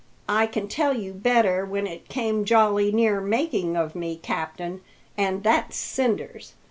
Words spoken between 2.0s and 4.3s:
came jolly near making of me,